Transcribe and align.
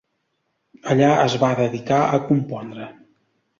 Allà 0.93 1.09
es 1.27 1.35
va 1.45 1.51
dedicar 1.61 2.01
a 2.17 2.23
compondre. 2.33 2.91